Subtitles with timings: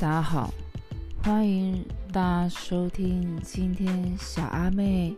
[0.00, 0.50] 大家好，
[1.22, 5.14] 欢迎大家收听今天小阿妹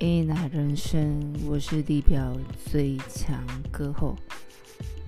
[0.00, 2.36] A 奶人生，我是地表
[2.68, 4.16] 最强歌后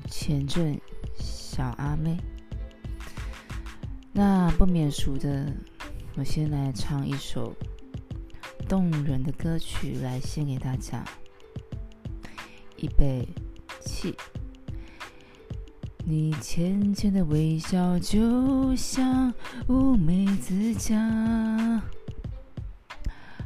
[0.09, 0.81] 前阵
[1.17, 2.17] 小阿妹。
[4.13, 5.53] 那不免俗的，
[6.15, 7.53] 我先来唱一首
[8.69, 11.05] 动人的歌曲来献给大家，
[12.77, 13.29] 预备
[13.81, 14.15] 起。
[16.11, 19.31] 你浅浅的微笑，就像
[19.67, 21.83] 乌梅子酱，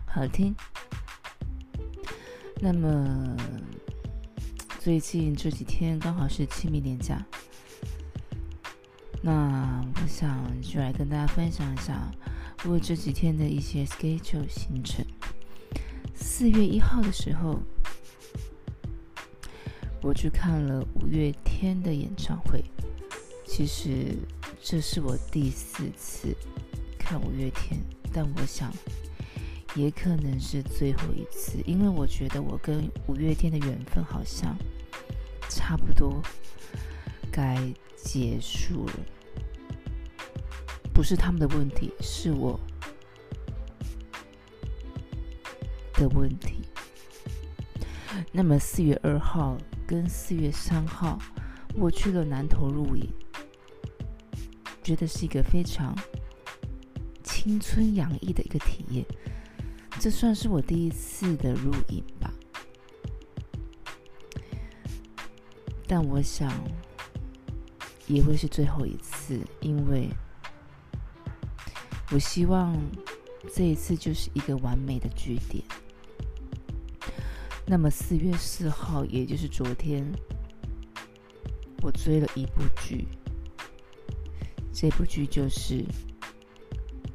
[0.06, 0.54] 好听。
[2.60, 3.36] 那么
[4.78, 7.20] 最近这几天刚好是清明年假，
[9.20, 12.12] 那我想就来跟大家分享一下
[12.64, 15.04] 我这几天的一些 schedule 行程。
[16.14, 17.58] 四月一号的时候。
[20.02, 22.62] 我去看了五月天的演唱会，
[23.46, 24.16] 其实
[24.60, 26.36] 这是我第四次
[26.98, 27.80] 看五月天，
[28.12, 28.72] 但我想
[29.76, 34.56] 也可能是最后一次，因为我觉得我跟五月天的缘分好像
[35.48, 36.20] 差不多
[37.30, 37.56] 该
[37.96, 38.94] 结束了，
[40.92, 42.58] 不是他们的问题，是我
[45.94, 46.56] 的问题。
[48.32, 49.56] 那么四月二号。
[49.92, 51.18] 跟四月三号，
[51.74, 53.06] 我去了南投露营，
[54.82, 55.94] 觉得是一个非常
[57.22, 59.04] 青春洋溢的一个体验。
[60.00, 62.32] 这算是我第一次的露营吧，
[65.86, 66.50] 但我想
[68.06, 70.08] 也会是最后一次，因为
[72.12, 72.74] 我希望
[73.54, 75.62] 这一次就是一个完美的句点。
[77.72, 80.06] 那么四月四号，也就是昨天，
[81.80, 83.08] 我追了一部剧。
[84.70, 85.76] 这部剧就是《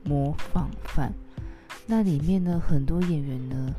[0.04, 1.12] 模仿犯》。
[1.86, 3.72] 那里面呢，很多演员呢，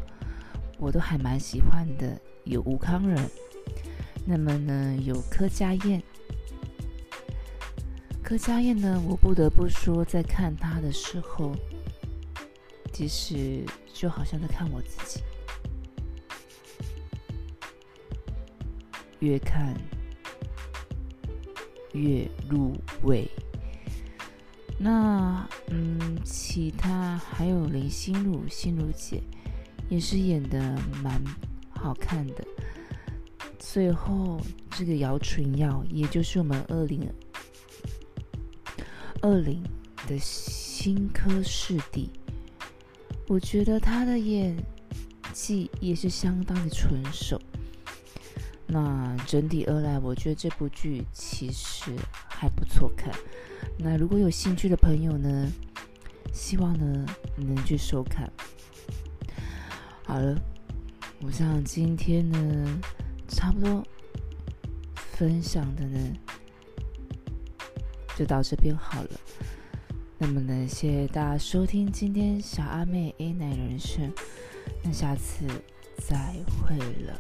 [0.79, 2.17] 我都还蛮喜欢的。
[2.45, 3.29] 有吴康仁，
[4.25, 6.01] 那么呢，有柯佳燕。
[8.23, 11.57] 柯佳燕呢，我不得不说，在看她的时候，
[12.93, 15.25] 其实就好像在看我自己。
[19.21, 19.75] 越看
[21.93, 23.29] 越入味。
[24.79, 29.21] 那嗯，其他还有林心如，心如姐
[29.89, 31.21] 也是演的蛮
[31.71, 32.45] 好看的。
[33.59, 34.41] 最后
[34.71, 37.07] 这个姚纯耀，也就是我们二零
[39.21, 39.63] 二零
[40.07, 42.09] 的新科视帝，
[43.27, 44.57] 我觉得他的演
[45.33, 47.41] 技也是相当的纯熟。
[48.71, 51.91] 那整体而来，我觉得这部剧其实
[52.29, 53.11] 还不错看。
[53.79, 55.51] 那如果有兴趣的朋友呢，
[56.35, 58.31] 希望呢你能去收看。
[60.05, 60.39] 好了，
[61.23, 62.81] 我想今天呢
[63.27, 63.83] 差不多
[65.13, 65.99] 分享的呢
[68.17, 69.11] 就到这边好了。
[70.19, 74.13] 那么呢，谢谢大家收听今天小阿妹 A 奶人生，
[74.83, 75.47] 那下次
[76.07, 77.19] 再会了。